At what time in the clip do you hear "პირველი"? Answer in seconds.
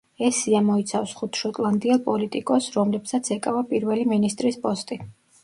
3.75-4.09